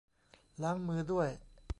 [0.63, 1.29] ล้างมือด้วย